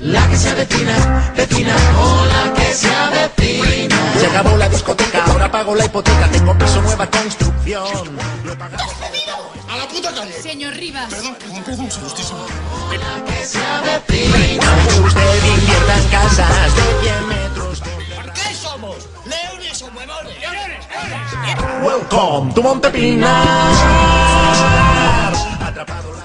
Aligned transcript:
La 0.00 0.26
que 0.28 0.36
se 0.38 0.48
avecina, 0.48 1.32
vecina, 1.36 1.76
hola 2.00 2.54
que 2.56 2.72
se 2.72 2.88
avecina. 2.94 3.96
Se 4.18 4.26
acabó 4.26 4.56
la 4.56 4.68
discoteca, 4.70 5.22
ahora 5.26 5.50
pago 5.50 5.74
la 5.74 5.84
hipoteca, 5.84 6.26
tengo 6.30 6.56
piso 6.56 6.80
nueva 6.80 7.06
construcción. 7.10 7.84
Lo 8.44 8.52
he 8.52 8.56
pagado 8.56 8.84
¡A 9.68 9.76
la 9.76 9.86
puta 9.88 10.14
calle! 10.14 10.32
Señor 10.32 10.72
Rivas. 10.74 11.10
Perdón, 11.12 11.36
perdón, 11.38 11.62
perdón, 11.64 11.90
señor 11.90 12.04
justísimo. 12.10 12.38
que 13.26 13.44
se 13.44 13.58
avecina. 13.58 14.36
que 14.88 15.00
usted 15.00 15.44
invierta 15.58 15.98
en 15.98 16.08
casas 16.08 16.74
de 16.76 16.82
100 17.02 17.28
metros. 17.28 17.80
de- 17.80 18.32
¿Qué 18.32 18.54
somos? 18.54 18.96
¿Leones 19.26 19.82
o 19.82 19.86
huevones? 19.88 20.36
Welcome 21.82 22.54
to 22.54 22.62
Montepinar. 22.62 23.34
Atrapado 25.60 26.15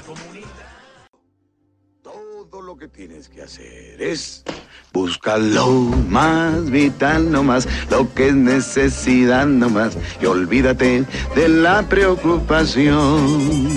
que 2.82 2.88
tienes 2.88 3.30
que 3.30 3.44
hacer 3.44 4.02
es 4.02 4.44
buscar 4.92 5.40
lo 5.40 5.70
más 6.10 6.68
vital 6.72 7.32
nomás, 7.32 7.68
lo 7.92 8.12
que 8.16 8.30
es 8.30 8.34
necesidad 8.34 9.46
nomás, 9.46 9.96
y 10.20 10.26
olvídate 10.26 11.06
de 11.36 11.48
la 11.48 11.84
preocupación. 11.84 13.70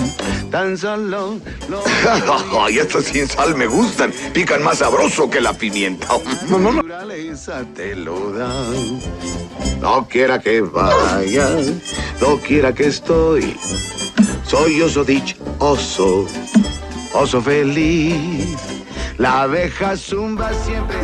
Tan 0.49 0.75
solo 0.75 1.39
lo 1.69 1.83
Ay, 2.59 2.79
estas 2.79 3.03
sin 3.03 3.27
sal 3.27 3.53
me 3.55 3.67
gustan. 3.67 4.11
Pican 4.33 4.63
más 4.63 4.79
sabroso 4.79 5.29
que 5.29 5.39
la 5.39 5.53
pimienta. 5.53 6.07
no, 6.49 6.57
no, 6.57 6.81
te 7.75 7.95
lo 7.95 8.31
da. 8.31 8.51
No 9.81 10.07
quiera 10.07 10.39
que 10.39 10.61
vaya, 10.61 11.47
no 12.19 12.37
quiera 12.39 12.73
que 12.73 12.87
estoy. 12.87 13.55
Soy 14.47 14.81
oso 14.81 15.03
dichoso, 15.03 16.25
oso 17.13 17.41
feliz. 17.43 18.74
La 19.17 19.43
abeja 19.43 19.95
zumba 19.95 20.53
siempre. 20.53 20.97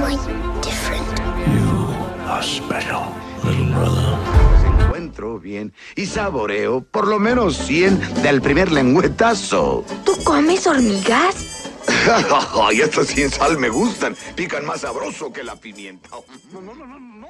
Encuentro 4.83 5.39
bien 5.39 5.73
y 5.95 6.05
saboreo 6.05 6.81
por 6.81 7.07
lo 7.07 7.19
menos 7.19 7.57
100 7.57 8.21
del 8.21 8.41
primer 8.41 8.71
lengüetazo. 8.71 9.85
¿Tú 10.03 10.21
comes 10.23 10.67
hormigas? 10.67 11.69
Ay, 12.61 12.81
estas 12.81 13.07
sin 13.07 13.29
sal 13.29 13.57
me 13.57 13.69
gustan. 13.69 14.15
Pican 14.35 14.65
más 14.65 14.81
sabroso 14.81 15.31
que 15.31 15.43
la 15.43 15.55
pimienta. 15.55 16.09
No, 16.51 16.61
no, 16.61 16.75
no, 16.75 16.85
no, 16.85 17.27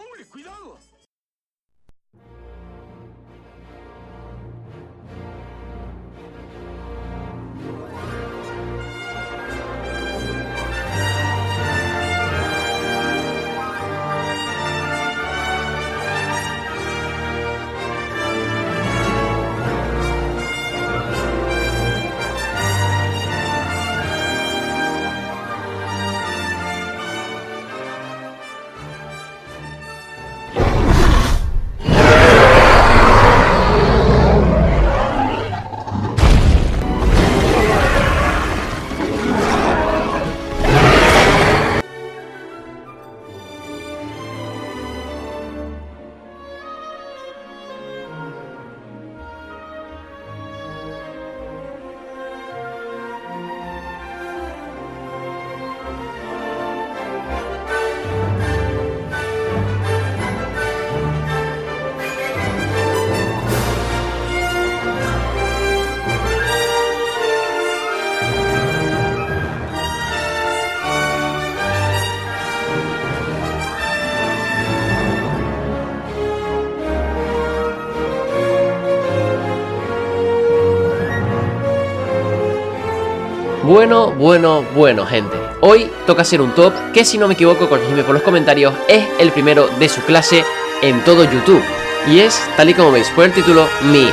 Bueno, 83.72 84.12
bueno, 84.12 84.66
bueno, 84.76 85.06
gente. 85.06 85.38
Hoy 85.62 85.90
toca 86.06 86.24
hacer 86.24 86.42
un 86.42 86.52
top 86.52 86.74
que, 86.94 87.06
si 87.06 87.18
no 87.18 87.30
me 87.30 87.36
equivoco, 87.36 87.70
corregidme 87.70 88.04
por 88.04 88.14
los 88.14 88.22
comentarios, 88.22 88.74
es 88.90 89.08
el 89.18 89.32
primero 89.32 89.70
de 89.80 89.88
su 89.88 90.02
clase 90.02 90.44
en 90.82 91.02
todo 91.06 91.24
YouTube. 91.24 91.64
Y 92.06 92.20
es, 92.20 92.38
tal 92.58 92.70
y 92.70 92.74
como 92.74 92.92
veis 92.92 93.08
por 93.12 93.24
el 93.24 93.32
título, 93.32 93.66
mi 93.84 94.10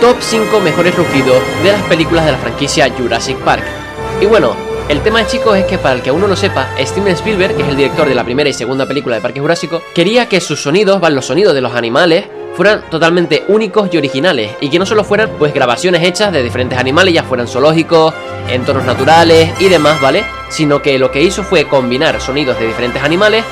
top 0.00 0.16
5 0.18 0.58
mejores 0.60 0.96
rugidos 0.96 1.36
de 1.62 1.72
las 1.72 1.82
películas 1.82 2.24
de 2.24 2.32
la 2.32 2.38
franquicia 2.38 2.90
Jurassic 2.96 3.36
Park. 3.40 3.64
Y 4.22 4.24
bueno, 4.24 4.56
el 4.88 5.02
tema, 5.02 5.26
chicos, 5.26 5.54
es 5.58 5.66
que 5.66 5.76
para 5.76 5.96
el 5.96 6.00
que 6.00 6.08
aún 6.08 6.22
no 6.22 6.26
lo 6.26 6.34
sepa, 6.34 6.70
Steven 6.78 7.12
Spielberg, 7.12 7.56
que 7.56 7.62
es 7.62 7.68
el 7.68 7.76
director 7.76 8.08
de 8.08 8.14
la 8.14 8.24
primera 8.24 8.48
y 8.48 8.54
segunda 8.54 8.86
película 8.86 9.16
de 9.16 9.20
Parque 9.20 9.40
Jurásico, 9.40 9.82
quería 9.94 10.30
que 10.30 10.40
sus 10.40 10.62
sonidos, 10.62 10.98
van 11.02 11.14
los 11.14 11.26
sonidos 11.26 11.52
de 11.52 11.60
los 11.60 11.74
animales, 11.74 12.24
fueran 12.54 12.88
totalmente 12.88 13.44
únicos 13.48 13.88
y 13.92 13.96
originales 13.96 14.52
y 14.60 14.70
que 14.70 14.78
no 14.78 14.86
solo 14.86 15.04
fueran 15.04 15.30
pues 15.38 15.52
grabaciones 15.52 16.02
hechas 16.02 16.32
de 16.32 16.42
diferentes 16.42 16.78
animales, 16.78 17.14
ya 17.14 17.24
fueran 17.24 17.48
zoológicos, 17.48 18.14
entornos 18.48 18.84
naturales 18.84 19.50
y 19.60 19.68
demás, 19.68 20.00
¿vale? 20.00 20.24
Sino 20.50 20.80
que 20.80 20.98
lo 20.98 21.10
que 21.10 21.22
hizo 21.22 21.42
fue 21.42 21.66
combinar 21.66 22.20
sonidos 22.20 22.58
de 22.58 22.66
diferentes 22.66 23.02
animales, 23.02 23.44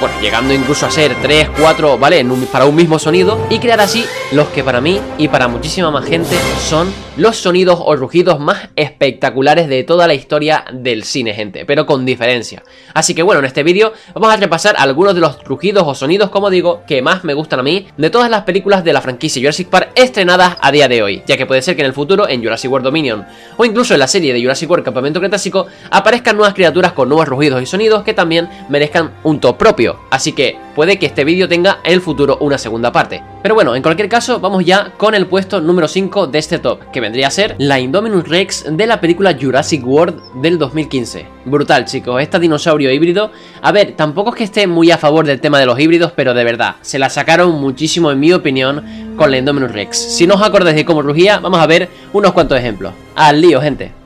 bueno, 0.00 0.14
llegando 0.20 0.54
incluso 0.54 0.86
a 0.86 0.90
ser 0.90 1.14
3, 1.20 1.50
4, 1.60 1.98
¿vale? 1.98 2.24
Para 2.52 2.66
un 2.66 2.76
mismo 2.76 2.98
sonido 2.98 3.46
y 3.50 3.58
crear 3.58 3.80
así 3.80 4.04
los 4.32 4.46
que 4.48 4.62
para 4.62 4.80
mí 4.80 5.00
y 5.18 5.28
para 5.28 5.48
muchísima 5.48 5.90
más 5.90 6.04
gente 6.04 6.36
son 6.60 6.92
los 7.16 7.36
sonidos 7.36 7.80
o 7.82 7.96
rugidos 7.96 8.38
más 8.38 8.68
espectaculares 8.76 9.68
de 9.68 9.82
toda 9.82 10.06
la 10.06 10.14
historia 10.14 10.64
del 10.72 11.02
cine, 11.02 11.34
gente, 11.34 11.64
pero 11.64 11.84
con 11.84 12.06
diferencia. 12.06 12.62
Así 12.94 13.14
que 13.14 13.24
bueno, 13.24 13.40
en 13.40 13.46
este 13.46 13.64
vídeo 13.64 13.92
vamos 14.14 14.32
a 14.32 14.36
repasar 14.36 14.76
algunos 14.78 15.14
de 15.16 15.20
los 15.20 15.42
rugidos 15.42 15.82
o 15.84 15.94
sonidos, 15.96 16.30
como 16.30 16.48
digo, 16.48 16.82
que 16.86 17.02
más 17.02 17.24
me 17.24 17.34
gustan 17.34 17.58
a 17.58 17.64
mí 17.64 17.88
de 17.96 18.10
todas 18.10 18.30
las 18.30 18.42
películas 18.42 18.84
de 18.84 18.92
la 18.92 19.00
franquicia 19.00 19.42
Jurassic 19.42 19.68
Park 19.68 19.90
estrenadas 19.96 20.56
a 20.60 20.70
día 20.70 20.86
de 20.86 21.02
hoy, 21.02 21.22
ya 21.26 21.36
que 21.36 21.46
puede 21.46 21.62
ser 21.62 21.74
que 21.74 21.82
en 21.82 21.86
el 21.86 21.92
futuro 21.92 22.28
en 22.28 22.40
Jurassic 22.40 22.70
World 22.70 22.84
Dominion 22.84 23.26
o 23.56 23.64
incluso 23.64 23.94
en 23.94 24.00
la 24.00 24.08
serie 24.08 24.32
de 24.32 24.40
Jurassic 24.40 24.70
World 24.70 24.84
Campamento 24.84 25.18
Cretácico 25.18 25.66
aparezcan 25.90 26.36
nuevas 26.36 26.54
criaturas 26.54 26.92
con 26.92 27.08
nuevos 27.08 27.26
rugidos 27.26 27.60
y 27.60 27.66
sonidos 27.66 28.04
que 28.04 28.14
también 28.14 28.48
merezcan 28.68 29.12
un 29.24 29.40
top 29.40 29.56
propio. 29.56 29.87
Así 30.10 30.32
que 30.32 30.58
puede 30.74 30.98
que 30.98 31.06
este 31.06 31.24
vídeo 31.24 31.48
tenga 31.48 31.78
en 31.84 31.92
el 31.94 32.00
futuro 32.00 32.38
una 32.40 32.58
segunda 32.58 32.92
parte. 32.92 33.22
Pero 33.42 33.54
bueno, 33.54 33.74
en 33.74 33.82
cualquier 33.82 34.08
caso, 34.08 34.40
vamos 34.40 34.64
ya 34.64 34.92
con 34.96 35.14
el 35.14 35.26
puesto 35.26 35.60
número 35.60 35.88
5 35.88 36.26
de 36.26 36.38
este 36.38 36.58
top, 36.58 36.90
que 36.90 37.00
vendría 37.00 37.28
a 37.28 37.30
ser 37.30 37.54
la 37.58 37.78
Indominus 37.80 38.28
Rex 38.28 38.64
de 38.70 38.86
la 38.86 39.00
película 39.00 39.36
Jurassic 39.40 39.86
World 39.86 40.42
del 40.42 40.58
2015. 40.58 41.26
Brutal, 41.44 41.84
chicos, 41.84 42.20
este 42.20 42.38
dinosaurio 42.38 42.92
híbrido. 42.92 43.30
A 43.62 43.72
ver, 43.72 43.94
tampoco 43.96 44.30
es 44.30 44.36
que 44.36 44.44
esté 44.44 44.66
muy 44.66 44.90
a 44.90 44.98
favor 44.98 45.26
del 45.26 45.40
tema 45.40 45.58
de 45.58 45.66
los 45.66 45.78
híbridos, 45.78 46.12
pero 46.12 46.34
de 46.34 46.44
verdad, 46.44 46.76
se 46.82 46.98
la 46.98 47.10
sacaron 47.10 47.52
muchísimo, 47.60 48.10
en 48.10 48.20
mi 48.20 48.32
opinión, 48.32 49.14
con 49.16 49.30
la 49.30 49.38
Indominus 49.38 49.72
Rex. 49.72 49.96
Si 49.96 50.26
no 50.26 50.34
os 50.34 50.42
acordáis 50.42 50.76
de 50.76 50.84
cómo 50.84 51.02
rugía, 51.02 51.38
vamos 51.38 51.60
a 51.60 51.66
ver 51.66 51.88
unos 52.12 52.32
cuantos 52.32 52.58
ejemplos. 52.58 52.92
Al 53.14 53.40
lío, 53.40 53.60
gente. 53.60 53.97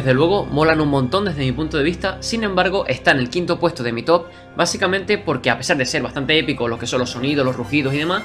Desde 0.00 0.14
luego, 0.14 0.46
molan 0.46 0.80
un 0.80 0.88
montón 0.88 1.26
desde 1.26 1.44
mi 1.44 1.52
punto 1.52 1.76
de 1.76 1.84
vista, 1.84 2.16
sin 2.22 2.42
embargo, 2.42 2.86
está 2.86 3.10
en 3.10 3.18
el 3.18 3.28
quinto 3.28 3.60
puesto 3.60 3.82
de 3.82 3.92
mi 3.92 4.02
top, 4.02 4.28
básicamente 4.56 5.18
porque 5.18 5.50
a 5.50 5.58
pesar 5.58 5.76
de 5.76 5.84
ser 5.84 6.00
bastante 6.02 6.38
épicos 6.38 6.70
lo 6.70 6.78
que 6.78 6.86
son 6.86 7.00
los 7.00 7.10
sonidos, 7.10 7.44
los 7.44 7.54
rugidos 7.54 7.92
y 7.92 7.98
demás, 7.98 8.22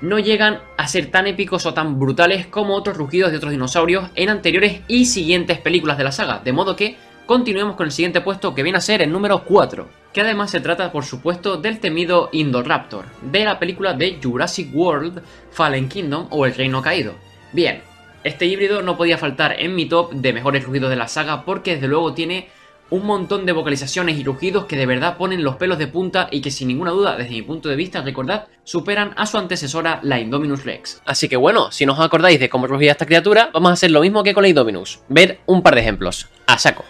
no 0.00 0.18
llegan 0.18 0.60
a 0.78 0.88
ser 0.88 1.10
tan 1.10 1.26
épicos 1.26 1.66
o 1.66 1.74
tan 1.74 2.00
brutales 2.00 2.46
como 2.46 2.74
otros 2.74 2.96
rugidos 2.96 3.30
de 3.30 3.36
otros 3.36 3.52
dinosaurios 3.52 4.08
en 4.14 4.30
anteriores 4.30 4.80
y 4.88 5.04
siguientes 5.04 5.58
películas 5.58 5.98
de 5.98 6.04
la 6.04 6.12
saga, 6.12 6.40
de 6.42 6.54
modo 6.54 6.74
que 6.74 6.96
continuemos 7.26 7.76
con 7.76 7.84
el 7.84 7.92
siguiente 7.92 8.22
puesto 8.22 8.54
que 8.54 8.62
viene 8.62 8.78
a 8.78 8.80
ser 8.80 9.02
el 9.02 9.12
número 9.12 9.44
4. 9.44 9.88
que 10.14 10.22
además 10.22 10.50
se 10.50 10.60
trata 10.60 10.90
por 10.90 11.04
supuesto 11.04 11.58
del 11.58 11.80
temido 11.80 12.30
Indoraptor, 12.32 13.04
de 13.20 13.44
la 13.44 13.58
película 13.58 13.92
de 13.92 14.18
Jurassic 14.22 14.74
World, 14.74 15.20
Fallen 15.50 15.86
Kingdom 15.86 16.28
o 16.30 16.46
El 16.46 16.54
Reino 16.54 16.80
Caído. 16.80 17.12
Bien, 17.52 17.82
este 18.24 18.46
híbrido 18.46 18.82
no 18.82 18.96
podía 18.96 19.18
faltar 19.18 19.58
en 19.58 19.74
mi 19.74 19.86
top 19.86 20.12
de 20.12 20.32
mejores 20.32 20.64
rugidos 20.64 20.90
de 20.90 20.96
la 20.96 21.08
saga 21.08 21.44
porque 21.44 21.74
desde 21.74 21.88
luego 21.88 22.12
tiene 22.12 22.48
un 22.90 23.06
montón 23.06 23.46
de 23.46 23.52
vocalizaciones 23.52 24.18
y 24.18 24.24
rugidos 24.24 24.64
que 24.64 24.76
de 24.76 24.84
verdad 24.84 25.16
ponen 25.16 25.44
los 25.44 25.56
pelos 25.56 25.78
de 25.78 25.86
punta 25.86 26.28
y 26.30 26.40
que 26.40 26.50
sin 26.50 26.68
ninguna 26.68 26.90
duda, 26.90 27.16
desde 27.16 27.30
mi 27.30 27.42
punto 27.42 27.68
de 27.68 27.76
vista, 27.76 28.02
recordad, 28.02 28.46
superan 28.64 29.14
a 29.16 29.26
su 29.26 29.38
antecesora, 29.38 30.00
la 30.02 30.18
Indominus 30.18 30.64
Rex. 30.64 31.00
Así 31.06 31.28
que 31.28 31.36
bueno, 31.36 31.70
si 31.70 31.86
no 31.86 31.92
os 31.92 32.00
acordáis 32.00 32.40
de 32.40 32.50
cómo 32.50 32.66
rugía 32.66 32.92
esta 32.92 33.06
criatura, 33.06 33.50
vamos 33.54 33.70
a 33.70 33.74
hacer 33.74 33.92
lo 33.92 34.00
mismo 34.00 34.24
que 34.24 34.34
con 34.34 34.42
la 34.42 34.48
Indominus. 34.48 35.00
Ver 35.08 35.38
un 35.46 35.62
par 35.62 35.76
de 35.76 35.82
ejemplos. 35.82 36.28
A 36.46 36.58
saco. 36.58 36.84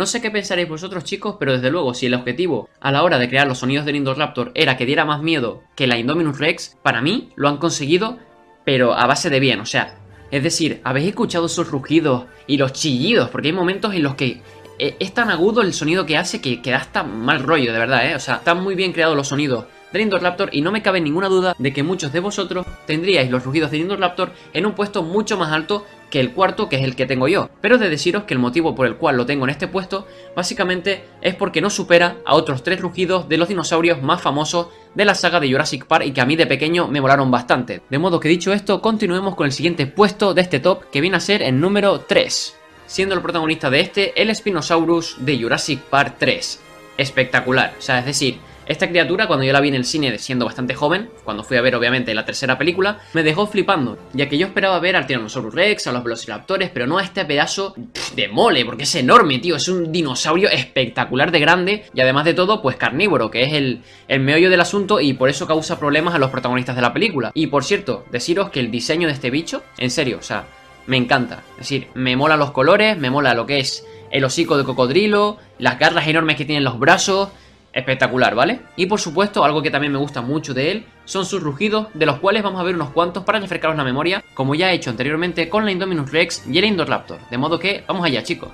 No 0.00 0.06
sé 0.06 0.22
qué 0.22 0.30
pensaréis 0.30 0.66
vosotros 0.66 1.04
chicos, 1.04 1.36
pero 1.38 1.52
desde 1.52 1.70
luego 1.70 1.92
si 1.92 2.06
el 2.06 2.14
objetivo 2.14 2.70
a 2.80 2.90
la 2.90 3.02
hora 3.02 3.18
de 3.18 3.28
crear 3.28 3.46
los 3.46 3.58
sonidos 3.58 3.84
del 3.84 3.96
Indoraptor 3.96 4.50
era 4.54 4.78
que 4.78 4.86
diera 4.86 5.04
más 5.04 5.20
miedo 5.20 5.62
que 5.76 5.86
la 5.86 5.98
Indominus 5.98 6.38
Rex, 6.38 6.78
para 6.82 7.02
mí 7.02 7.28
lo 7.36 7.50
han 7.50 7.58
conseguido, 7.58 8.16
pero 8.64 8.94
a 8.94 9.06
base 9.06 9.28
de 9.28 9.40
bien, 9.40 9.60
o 9.60 9.66
sea, 9.66 9.98
es 10.30 10.42
decir, 10.42 10.80
¿habéis 10.84 11.08
escuchado 11.08 11.44
esos 11.44 11.70
rugidos 11.70 12.24
y 12.46 12.56
los 12.56 12.72
chillidos? 12.72 13.28
Porque 13.28 13.48
hay 13.48 13.52
momentos 13.52 13.92
en 13.92 14.02
los 14.02 14.14
que 14.14 14.40
eh, 14.78 14.96
es 14.98 15.12
tan 15.12 15.28
agudo 15.28 15.60
el 15.60 15.74
sonido 15.74 16.06
que 16.06 16.16
hace 16.16 16.40
que, 16.40 16.62
que 16.62 16.70
da 16.70 16.78
hasta 16.78 17.02
mal 17.02 17.42
rollo, 17.42 17.70
de 17.70 17.78
verdad, 17.78 18.10
¿eh? 18.10 18.14
O 18.14 18.20
sea, 18.20 18.36
están 18.36 18.62
muy 18.62 18.74
bien 18.74 18.94
creados 18.94 19.14
los 19.14 19.28
sonidos 19.28 19.66
del 19.92 20.00
Indoraptor 20.00 20.48
y 20.52 20.62
no 20.62 20.72
me 20.72 20.80
cabe 20.80 21.02
ninguna 21.02 21.28
duda 21.28 21.54
de 21.58 21.72
que 21.74 21.82
muchos 21.82 22.10
de 22.10 22.20
vosotros 22.20 22.66
tendríais 22.86 23.30
los 23.30 23.44
rugidos 23.44 23.70
del 23.70 23.82
Indoraptor 23.82 24.32
en 24.54 24.64
un 24.64 24.72
puesto 24.72 25.02
mucho 25.02 25.36
más 25.36 25.52
alto 25.52 25.84
que 26.10 26.20
el 26.20 26.32
cuarto 26.32 26.68
que 26.68 26.76
es 26.76 26.82
el 26.82 26.96
que 26.96 27.06
tengo 27.06 27.28
yo. 27.28 27.48
Pero 27.60 27.78
de 27.78 27.88
deciros 27.88 28.24
que 28.24 28.34
el 28.34 28.40
motivo 28.40 28.74
por 28.74 28.86
el 28.86 28.96
cual 28.96 29.16
lo 29.16 29.26
tengo 29.26 29.44
en 29.44 29.50
este 29.50 29.68
puesto 29.68 30.06
básicamente 30.36 31.04
es 31.22 31.34
porque 31.34 31.60
no 31.60 31.70
supera 31.70 32.16
a 32.26 32.34
otros 32.34 32.62
tres 32.62 32.80
rugidos 32.80 33.28
de 33.28 33.38
los 33.38 33.48
dinosaurios 33.48 34.02
más 34.02 34.20
famosos 34.20 34.68
de 34.94 35.04
la 35.04 35.14
saga 35.14 35.40
de 35.40 35.50
Jurassic 35.50 35.86
Park 35.86 36.04
y 36.06 36.12
que 36.12 36.20
a 36.20 36.26
mí 36.26 36.36
de 36.36 36.46
pequeño 36.46 36.88
me 36.88 37.00
molaron 37.00 37.30
bastante. 37.30 37.82
De 37.88 37.98
modo 37.98 38.20
que 38.20 38.28
dicho 38.28 38.52
esto, 38.52 38.82
continuemos 38.82 39.36
con 39.36 39.46
el 39.46 39.52
siguiente 39.52 39.86
puesto 39.86 40.34
de 40.34 40.42
este 40.42 40.60
top 40.60 40.90
que 40.90 41.00
viene 41.00 41.16
a 41.16 41.20
ser 41.20 41.42
el 41.42 41.60
número 41.60 42.00
3, 42.00 42.56
siendo 42.86 43.14
el 43.14 43.22
protagonista 43.22 43.70
de 43.70 43.80
este 43.80 44.20
el 44.20 44.34
Spinosaurus 44.34 45.16
de 45.20 45.40
Jurassic 45.40 45.80
Park 45.80 46.16
3. 46.18 46.60
Espectacular, 46.96 47.74
o 47.78 47.80
sea, 47.80 48.00
es 48.00 48.04
decir, 48.04 48.38
esta 48.70 48.88
criatura, 48.88 49.26
cuando 49.26 49.44
yo 49.44 49.52
la 49.52 49.60
vi 49.60 49.68
en 49.68 49.74
el 49.74 49.84
cine 49.84 50.16
siendo 50.18 50.44
bastante 50.44 50.74
joven, 50.74 51.10
cuando 51.24 51.42
fui 51.42 51.56
a 51.56 51.60
ver 51.60 51.74
obviamente 51.74 52.14
la 52.14 52.24
tercera 52.24 52.56
película, 52.56 53.00
me 53.14 53.24
dejó 53.24 53.48
flipando, 53.48 53.98
ya 54.12 54.28
que 54.28 54.38
yo 54.38 54.46
esperaba 54.46 54.78
ver 54.78 54.94
al 54.94 55.08
Tyrannosaurus 55.08 55.52
Rex, 55.52 55.88
a 55.88 55.92
los 55.92 56.04
Velociraptores, 56.04 56.70
pero 56.70 56.86
no 56.86 56.98
a 56.98 57.02
este 57.02 57.24
pedazo 57.24 57.74
de 58.14 58.28
mole, 58.28 58.64
porque 58.64 58.84
es 58.84 58.94
enorme, 58.94 59.40
tío, 59.40 59.56
es 59.56 59.66
un 59.66 59.90
dinosaurio 59.90 60.48
espectacular 60.48 61.32
de 61.32 61.40
grande 61.40 61.84
y 61.92 62.00
además 62.00 62.24
de 62.24 62.34
todo, 62.34 62.62
pues 62.62 62.76
carnívoro, 62.76 63.28
que 63.28 63.42
es 63.42 63.54
el, 63.54 63.82
el 64.06 64.20
meollo 64.20 64.50
del 64.50 64.60
asunto 64.60 65.00
y 65.00 65.14
por 65.14 65.28
eso 65.28 65.48
causa 65.48 65.80
problemas 65.80 66.14
a 66.14 66.18
los 66.18 66.30
protagonistas 66.30 66.76
de 66.76 66.82
la 66.82 66.92
película. 66.92 67.32
Y 67.34 67.48
por 67.48 67.64
cierto, 67.64 68.04
deciros 68.12 68.50
que 68.50 68.60
el 68.60 68.70
diseño 68.70 69.08
de 69.08 69.14
este 69.14 69.30
bicho, 69.30 69.64
en 69.78 69.90
serio, 69.90 70.18
o 70.20 70.22
sea, 70.22 70.46
me 70.86 70.96
encanta. 70.96 71.42
Es 71.54 71.68
decir, 71.68 71.88
me 71.94 72.14
mola 72.14 72.36
los 72.36 72.52
colores, 72.52 72.96
me 72.96 73.10
mola 73.10 73.34
lo 73.34 73.46
que 73.46 73.58
es 73.58 73.84
el 74.10 74.24
hocico 74.24 74.56
de 74.56 74.64
cocodrilo, 74.64 75.38
las 75.58 75.78
garras 75.78 76.06
enormes 76.06 76.36
que 76.36 76.44
tienen 76.44 76.64
los 76.64 76.78
brazos, 76.78 77.30
espectacular, 77.72 78.34
¿vale? 78.34 78.60
Y 78.76 78.86
por 78.86 79.00
supuesto, 79.00 79.44
algo 79.44 79.62
que 79.62 79.70
también 79.70 79.92
me 79.92 79.98
gusta 79.98 80.20
mucho 80.20 80.54
de 80.54 80.72
él 80.72 80.86
son 81.04 81.24
sus 81.24 81.42
rugidos, 81.42 81.88
de 81.94 82.06
los 82.06 82.18
cuales 82.18 82.42
vamos 82.42 82.60
a 82.60 82.64
ver 82.64 82.74
unos 82.74 82.90
cuantos 82.90 83.24
para 83.24 83.40
refrescaros 83.40 83.76
la 83.76 83.84
memoria, 83.84 84.24
como 84.34 84.54
ya 84.54 84.70
he 84.70 84.74
hecho 84.74 84.90
anteriormente 84.90 85.48
con 85.48 85.64
la 85.64 85.72
Indominus 85.72 86.10
Rex 86.10 86.46
y 86.46 86.58
el 86.58 86.64
Indoraptor. 86.64 87.18
De 87.30 87.38
modo 87.38 87.58
que, 87.58 87.84
vamos 87.86 88.04
allá, 88.04 88.22
chicos. 88.22 88.50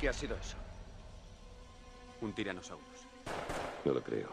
¿Qué 0.00 0.08
ha 0.08 0.12
sido 0.12 0.36
eso? 0.36 0.56
Un 2.20 2.32
tiranosaurus. 2.32 2.84
No 3.84 3.92
lo 3.92 4.02
creo. 4.02 4.28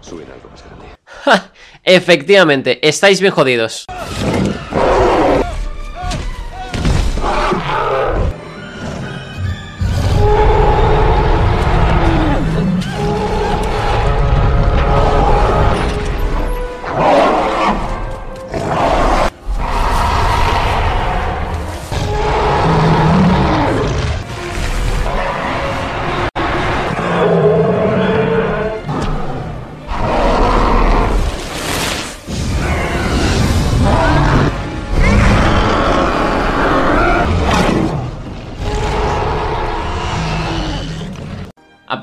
Suena 0.00 0.32
algo 0.34 0.50
más 0.50 0.64
grande. 0.64 0.86
¡Ja! 1.04 1.52
Efectivamente, 1.84 2.86
estáis 2.86 3.20
bien 3.20 3.32
jodidos. 3.32 3.86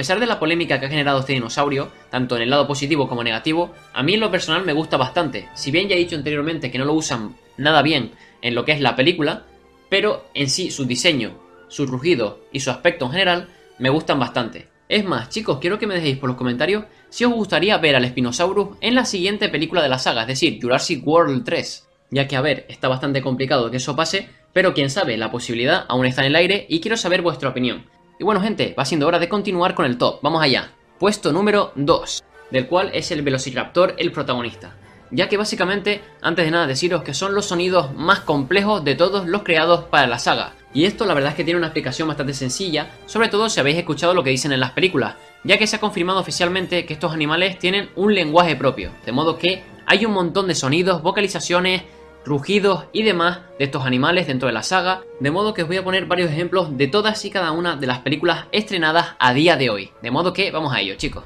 Pesar 0.07 0.21
de 0.21 0.25
la 0.25 0.39
polémica 0.39 0.79
que 0.79 0.85
ha 0.85 0.89
generado 0.89 1.19
este 1.19 1.33
dinosaurio, 1.33 1.91
tanto 2.09 2.37
en 2.37 2.43
el 2.43 2.49
lado 2.49 2.65
positivo 2.65 3.09
como 3.09 3.25
negativo, 3.25 3.73
a 3.91 4.03
mí 4.03 4.13
en 4.13 4.21
lo 4.21 4.31
personal 4.31 4.63
me 4.63 4.71
gusta 4.71 4.95
bastante. 4.95 5.49
Si 5.53 5.69
bien 5.69 5.89
ya 5.89 5.97
he 5.97 5.99
dicho 5.99 6.15
anteriormente 6.15 6.71
que 6.71 6.77
no 6.77 6.85
lo 6.85 6.93
usan 6.93 7.35
nada 7.57 7.81
bien 7.81 8.13
en 8.41 8.55
lo 8.55 8.63
que 8.63 8.71
es 8.71 8.79
la 8.79 8.95
película, 8.95 9.43
pero 9.89 10.23
en 10.33 10.49
sí 10.49 10.71
su 10.71 10.85
diseño, 10.85 11.37
su 11.67 11.85
rugido 11.85 12.39
y 12.53 12.61
su 12.61 12.71
aspecto 12.71 13.03
en 13.03 13.11
general 13.11 13.49
me 13.79 13.89
gustan 13.89 14.17
bastante. 14.17 14.69
Es 14.87 15.03
más, 15.03 15.27
chicos, 15.27 15.57
quiero 15.59 15.77
que 15.77 15.87
me 15.87 15.95
dejéis 15.95 16.19
por 16.19 16.29
los 16.29 16.37
comentarios 16.37 16.85
si 17.09 17.25
os 17.25 17.33
gustaría 17.33 17.77
ver 17.77 17.97
al 17.97 18.07
Spinosaurus 18.07 18.77
en 18.79 18.95
la 18.95 19.03
siguiente 19.03 19.49
película 19.49 19.83
de 19.83 19.89
la 19.89 19.99
saga, 19.99 20.21
es 20.21 20.27
decir, 20.29 20.57
Jurassic 20.61 21.05
World 21.05 21.43
3. 21.43 21.85
Ya 22.11 22.29
que, 22.29 22.37
a 22.37 22.41
ver, 22.41 22.65
está 22.69 22.87
bastante 22.87 23.21
complicado 23.21 23.69
que 23.69 23.75
eso 23.75 23.97
pase, 23.97 24.29
pero 24.53 24.73
quién 24.73 24.89
sabe, 24.89 25.17
la 25.17 25.31
posibilidad 25.31 25.83
aún 25.89 26.05
está 26.05 26.21
en 26.21 26.27
el 26.27 26.37
aire 26.37 26.65
y 26.69 26.79
quiero 26.79 26.95
saber 26.95 27.21
vuestra 27.21 27.49
opinión. 27.49 27.96
Y 28.19 28.23
bueno 28.23 28.41
gente, 28.41 28.73
va 28.77 28.83
siendo 28.83 29.05
hora 29.05 29.19
de 29.19 29.29
continuar 29.29 29.75
con 29.75 29.85
el 29.85 29.99
top, 29.99 30.21
vamos 30.23 30.41
allá. 30.41 30.71
Puesto 30.97 31.31
número 31.31 31.71
2, 31.75 32.23
del 32.49 32.65
cual 32.65 32.89
es 32.95 33.11
el 33.11 33.21
Velociraptor 33.21 33.93
el 33.99 34.11
protagonista. 34.11 34.75
Ya 35.11 35.29
que 35.29 35.37
básicamente, 35.37 36.01
antes 36.21 36.43
de 36.43 36.49
nada 36.49 36.65
deciros 36.65 37.03
que 37.03 37.13
son 37.13 37.35
los 37.35 37.45
sonidos 37.45 37.93
más 37.93 38.21
complejos 38.21 38.83
de 38.83 38.95
todos 38.95 39.27
los 39.27 39.43
creados 39.43 39.85
para 39.85 40.07
la 40.07 40.17
saga. 40.17 40.53
Y 40.73 40.85
esto 40.85 41.05
la 41.05 41.13
verdad 41.13 41.29
es 41.31 41.35
que 41.35 41.43
tiene 41.43 41.59
una 41.59 41.67
explicación 41.67 42.07
bastante 42.07 42.33
sencilla, 42.33 42.89
sobre 43.05 43.29
todo 43.29 43.49
si 43.49 43.59
habéis 43.59 43.77
escuchado 43.77 44.15
lo 44.15 44.23
que 44.23 44.31
dicen 44.31 44.51
en 44.51 44.61
las 44.61 44.71
películas, 44.71 45.13
ya 45.43 45.59
que 45.59 45.67
se 45.67 45.75
ha 45.75 45.79
confirmado 45.79 46.19
oficialmente 46.19 46.87
que 46.87 46.93
estos 46.93 47.13
animales 47.13 47.59
tienen 47.59 47.91
un 47.95 48.15
lenguaje 48.15 48.55
propio, 48.55 48.91
de 49.05 49.11
modo 49.11 49.37
que 49.37 49.61
hay 49.85 50.05
un 50.07 50.13
montón 50.13 50.47
de 50.47 50.55
sonidos, 50.55 51.03
vocalizaciones, 51.03 51.83
rugidos 52.27 52.85
y 52.91 53.03
demás 53.03 53.39
de 53.57 53.65
estos 53.65 53.85
animales 53.85 54.27
dentro 54.27 54.47
de 54.47 54.53
la 54.53 54.63
saga, 54.63 55.01
de 55.19 55.31
modo 55.31 55.53
que 55.53 55.63
os 55.63 55.67
voy 55.67 55.77
a 55.77 55.83
poner 55.83 56.05
varios 56.05 56.29
ejemplos 56.29 56.77
de 56.77 56.87
todas 56.87 57.23
y 57.25 57.31
cada 57.31 57.51
una 57.51 57.75
de 57.75 57.87
las 57.87 57.99
películas 57.99 58.45
estrenadas 58.51 59.15
a 59.17 59.33
día 59.33 59.55
de 59.55 59.69
hoy. 59.69 59.91
De 60.01 60.11
modo 60.11 60.33
que 60.33 60.51
vamos 60.51 60.73
a 60.73 60.81
ello, 60.81 60.95
chicos. 60.95 61.23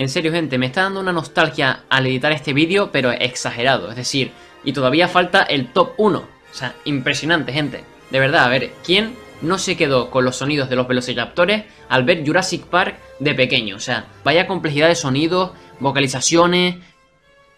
En 0.00 0.08
serio, 0.08 0.32
gente, 0.32 0.56
me 0.56 0.64
está 0.64 0.84
dando 0.84 1.00
una 1.00 1.12
nostalgia 1.12 1.82
al 1.90 2.06
editar 2.06 2.32
este 2.32 2.54
vídeo, 2.54 2.90
pero 2.90 3.10
exagerado. 3.10 3.90
Es 3.90 3.96
decir, 3.96 4.30
y 4.64 4.72
todavía 4.72 5.08
falta 5.08 5.42
el 5.42 5.74
top 5.74 5.92
1. 5.98 6.18
O 6.18 6.54
sea, 6.54 6.74
impresionante, 6.86 7.52
gente. 7.52 7.84
De 8.10 8.18
verdad, 8.18 8.44
a 8.44 8.48
ver, 8.48 8.70
¿quién 8.82 9.14
no 9.42 9.58
se 9.58 9.76
quedó 9.76 10.08
con 10.08 10.24
los 10.24 10.36
sonidos 10.36 10.70
de 10.70 10.76
los 10.76 10.88
velociraptores 10.88 11.66
al 11.90 12.04
ver 12.04 12.26
Jurassic 12.26 12.64
Park 12.64 12.96
de 13.18 13.34
pequeño? 13.34 13.76
O 13.76 13.78
sea, 13.78 14.06
vaya 14.24 14.46
complejidad 14.46 14.88
de 14.88 14.94
sonidos, 14.94 15.50
vocalizaciones, 15.80 16.76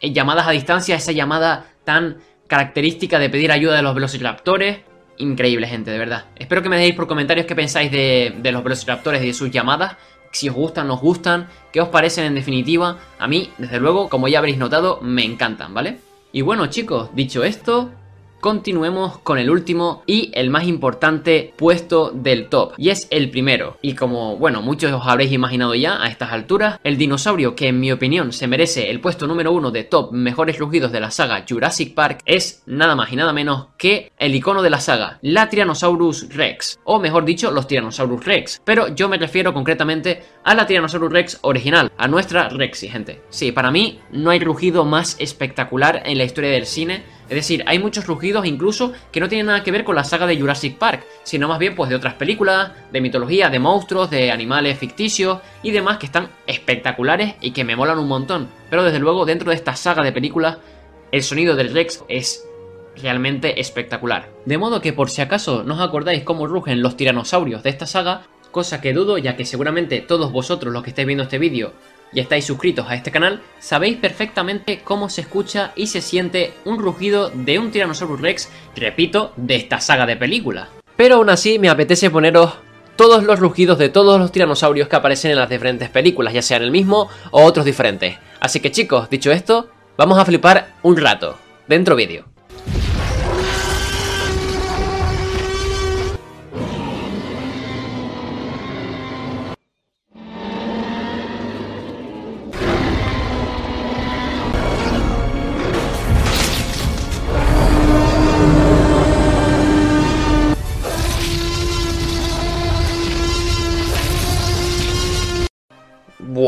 eh, 0.01 0.13
llamadas 0.13 0.49
a 0.49 0.51
distancia, 0.51 0.97
esa 0.97 1.13
llamada 1.13 1.67
tan 1.85 2.19
característica 2.49 3.21
de 3.21 3.31
pedir 3.31 3.53
ayuda 3.53 3.77
de 3.77 3.83
los 3.83 3.95
velociraptores. 3.95 4.81
Increíble, 5.19 5.69
gente, 5.69 5.93
de 5.93 5.99
verdad. 5.99 6.25
Espero 6.35 6.61
que 6.61 6.69
me 6.69 6.77
dejéis 6.77 6.97
por 6.97 7.07
comentarios 7.07 7.47
qué 7.47 7.55
pensáis 7.55 7.93
de, 7.93 8.35
de 8.37 8.51
los 8.51 8.65
velociraptores 8.65 9.23
y 9.23 9.29
de 9.29 9.35
sus 9.35 9.53
llamadas. 9.53 9.97
Si 10.33 10.49
os 10.49 10.57
gustan, 10.57 10.89
no 10.89 10.95
os 10.95 11.01
gustan, 11.01 11.49
qué 11.73 11.81
os 11.81 11.89
parecen 11.89 12.25
en 12.25 12.35
definitiva. 12.35 12.99
A 13.19 13.29
mí, 13.29 13.51
desde 13.59 13.79
luego, 13.79 14.09
como 14.09 14.29
ya 14.29 14.39
habréis 14.39 14.59
notado, 14.59 14.99
me 15.03 15.25
encantan, 15.25 15.73
¿vale? 15.75 16.01
Y 16.33 16.41
bueno, 16.41 16.67
chicos, 16.67 17.11
dicho 17.15 17.45
esto, 17.45 17.91
continuemos 18.43 19.19
con 19.19 19.39
el 19.39 19.51
último 19.51 20.03
y 20.05 20.33
el 20.35 20.51
más 20.51 20.65
importante 20.67 21.55
puesto 21.57 22.11
del 22.11 22.49
top. 22.49 22.73
Y 22.77 22.91
es 22.91 23.07
el 23.11 23.31
primero. 23.31 23.79
Y 23.83 23.95
como, 23.95 24.37
bueno, 24.37 24.63
muchos 24.63 24.93
os 24.93 25.07
habréis 25.07 25.31
imaginado 25.31 25.77
ya 25.77 26.03
a 26.03 26.09
estas 26.09 26.33
alturas, 26.33 26.81
el 26.83 26.99
dinosaurio 26.99 27.55
que 27.55 27.69
en 27.69 27.79
mi 27.79 27.93
opinión 27.93 28.33
se 28.33 28.49
merece 28.49 28.91
el 28.91 29.01
puesto 29.01 29.29
número 29.29 29.53
uno 29.53 29.71
de 29.71 29.85
top 29.85 30.11
mejores 30.13 30.59
rugidos 30.59 30.91
de 30.91 30.99
la 30.99 31.13
saga 31.13 31.45
Jurassic 31.49 31.95
Park 31.95 32.21
es 32.27 32.65
nada 32.67 32.97
más 32.97 33.13
y 33.13 33.17
nada 33.17 33.33
menos 33.33 33.69
que 33.79 34.11
el 34.19 34.35
icono 34.35 34.61
de 34.61 34.71
la 34.71 34.81
saga, 34.81 35.21
la 35.23 35.49
Tyrannosaurus 35.49 36.35
Rex. 36.35 36.81
O 36.83 36.99
mejor 36.99 37.25
dicho, 37.25 37.53
los 37.53 37.69
Tyrannosaurus 37.69 38.25
Rex. 38.25 38.61
Pero 38.65 38.93
yo 38.93 39.09
me 39.09 39.19
refiero 39.19 39.55
concretamente 39.55 40.25
a 40.43 40.57
la 40.57 40.67
Tyrannosaurus 40.67 41.13
Rex 41.13 41.39
original, 41.43 41.93
a 41.97 42.09
nuestra 42.09 42.49
Rexy, 42.49 42.89
gente. 42.89 43.23
Sí, 43.31 43.53
para 43.53 43.71
mí 43.71 44.01
no 44.11 44.31
hay 44.31 44.41
rugido 44.41 44.85
más 44.85 45.15
espectacular 45.21 46.03
en 46.05 46.19
la 46.19 46.25
historia 46.25 46.51
del 46.51 46.67
cine 46.67 47.05
es 47.33 47.37
decir, 47.37 47.65
hay 47.67 47.79
muchos 47.79 48.07
rugidos 48.07 48.45
incluso 48.45 48.93
que 49.11 49.19
no 49.19 49.27
tienen 49.27 49.47
nada 49.47 49.63
que 49.63 49.71
ver 49.71 49.85
con 49.85 49.97
la 49.97 50.05
saga 50.05 50.27
de 50.27 50.39
Jurassic 50.39 50.77
Park, 50.77 51.07
sino 51.23 51.49
más 51.49 51.59
bien 51.59 51.75
pues 51.75 51.89
de 51.89 51.97
otras 51.97 52.13
películas, 52.13 52.73
de 52.93 53.01
mitología, 53.01 53.49
de 53.49 53.59
monstruos, 53.59 54.11
de 54.11 54.31
animales 54.31 54.79
ficticios 54.79 55.39
y 55.63 55.71
demás 55.71 55.97
que 55.97 56.05
están 56.05 56.29
espectaculares 56.47 57.37
y 57.41 57.53
que 57.53 57.65
me 57.65 57.75
molan 57.75 57.99
un 57.99 58.09
montón. 58.09 58.51
Pero 58.69 58.85
desde 58.85 58.99
luego 58.99 59.25
dentro 59.25 59.49
de 59.49 59.57
esta 59.57 59.75
saga 59.77 60.03
de 60.03 60.13
películas, 60.13 60.59
el 61.11 61.23
sonido 61.23 61.57
del 61.57 61.73
Rex 61.73 62.05
es 62.07 62.47
realmente 63.01 63.59
espectacular. 63.63 64.29
De 64.45 64.59
modo 64.59 64.83
que 64.83 64.93
por 64.93 65.09
si 65.09 65.23
acaso 65.23 65.65
no 65.65 65.77
os 65.77 65.81
acordáis 65.81 66.25
cómo 66.25 66.47
rugen 66.47 66.83
los 66.83 66.99
tiranosaurios 66.99 67.63
de 67.63 67.71
esta 67.71 67.87
saga, 67.87 68.27
cosa 68.51 68.83
que 68.83 68.93
dudo 68.93 69.17
ya 69.17 69.37
que 69.37 69.47
seguramente 69.47 70.03
todos 70.03 70.33
vosotros 70.33 70.71
los 70.71 70.83
que 70.83 70.91
estáis 70.91 71.07
viendo 71.07 71.25
este 71.25 71.39
vídeo 71.39 71.73
y 72.13 72.21
estáis 72.21 72.45
suscritos 72.45 72.87
a 72.89 72.95
este 72.95 73.11
canal, 73.11 73.43
sabéis 73.59 73.97
perfectamente 73.97 74.81
cómo 74.85 75.09
se 75.09 75.23
escucha 75.23 75.73
y 75.77 75.87
se 75.87 76.01
siente 76.01 76.53
un 76.65 76.79
rugido 76.79 77.31
de 77.31 77.59
un 77.59 77.71
Tyrannosaurus 77.71 78.21
Rex, 78.21 78.51
repito, 78.77 79.33
de 79.37 79.57
esta 79.57 79.81
saga 79.81 80.07
de 80.07 80.17
películas. 80.17 80.69
Pero 80.97 81.17
aún 81.17 81.31
así 81.31 81.59
me 81.59 81.69
apetece 81.69 82.11
poneros 82.11 82.55
todos 82.97 83.25
los 83.25 83.39
rugidos 83.39 83.79
de 83.79 83.89
todos 83.89 84.21
los 84.21 84.33
tiranosaurios 84.33 84.89
que 84.89 84.97
aparecen 84.97 85.31
en 85.31 85.39
las 85.39 85.49
diferentes 85.49 85.89
películas, 85.89 86.35
ya 86.35 86.43
sean 86.43 86.63
el 86.63 86.71
mismo 86.71 87.09
o 87.31 87.43
otros 87.43 87.65
diferentes. 87.65 88.17
Así 88.41 88.61
que 88.61 88.71
chicos, 88.71 89.09
dicho 89.09 89.33
esto, 89.33 89.71
vamos 89.97 90.19
a 90.19 90.25
flipar 90.25 90.75
un 90.83 90.97
rato. 90.97 91.37
Dentro 91.67 91.97
vídeo. 91.97 92.32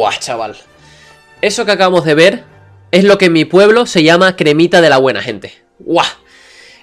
Buah, 0.05 0.19
chaval. 0.19 0.55
Eso 1.41 1.65
que 1.65 1.73
acabamos 1.73 2.05
de 2.05 2.15
ver 2.15 2.45
es 2.91 3.05
lo 3.05 3.17
que 3.17 3.25
en 3.25 3.33
mi 3.33 3.47
pueblo 3.47 3.87
se 3.87 4.03
llama 4.03 4.37
cremita 4.37 4.83
de 4.83 4.91
la 4.91 4.99
buena 4.99 5.23
gente. 5.23 5.55
¡Guau! 5.79 6.05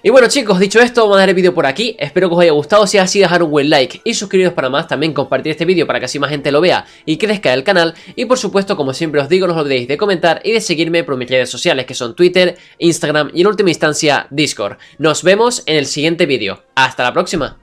Y 0.02 0.10
bueno 0.10 0.28
chicos, 0.28 0.58
dicho 0.58 0.80
esto, 0.80 1.02
vamos 1.02 1.18
a 1.18 1.20
dejar 1.20 1.30
el 1.30 1.36
vídeo 1.36 1.54
por 1.54 1.68
aquí. 1.68 1.96
Espero 2.00 2.30
que 2.30 2.36
os 2.36 2.42
haya 2.42 2.52
gustado. 2.54 2.88
Si 2.88 2.98
es 2.98 3.04
así, 3.04 3.20
dejar 3.20 3.44
un 3.44 3.52
buen 3.52 3.70
like 3.70 4.02
y 4.04 4.16
suscribiros 4.16 4.54
para 4.54 4.72
más. 4.72 4.88
También 4.88 5.14
compartir 5.14 5.52
este 5.52 5.66
vídeo 5.66 5.86
para 5.86 6.00
que 6.00 6.06
así 6.06 6.18
más 6.18 6.32
gente 6.32 6.52
lo 6.52 6.62
vea 6.62 6.88
y 7.06 7.18
crezca 7.18 7.54
el 7.54 7.64
canal. 7.64 7.94
Y 8.16 8.26
por 8.26 8.40
supuesto, 8.40 8.76
como 8.76 8.92
siempre 8.92 9.22
os 9.22 9.30
digo, 9.30 9.46
no 9.46 9.54
os 9.54 9.60
olvidéis 9.60 9.88
de 9.88 9.98
comentar 9.98 10.42
y 10.44 10.54
de 10.54 10.60
seguirme 10.60 11.04
por 11.04 11.16
mis 11.16 11.30
redes 11.30 11.52
sociales 11.52 11.86
que 11.86 11.94
son 11.94 12.16
Twitter, 12.16 12.58
Instagram 12.80 13.30
y 13.36 13.42
en 13.42 13.48
última 13.48 13.70
instancia 13.70 14.26
Discord. 14.32 14.78
Nos 14.98 15.22
vemos 15.22 15.62
en 15.68 15.76
el 15.76 15.86
siguiente 15.86 16.26
vídeo. 16.26 16.64
¡Hasta 16.74 17.04
la 17.04 17.14
próxima! 17.14 17.61